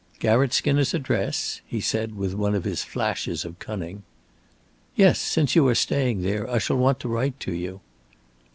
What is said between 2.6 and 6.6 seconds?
his flashes of cunning. "Yes, since you are staying there. I